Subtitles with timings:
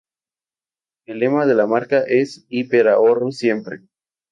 [1.05, 3.83] El lema de la marca es “Hiper Ahorro Siempre".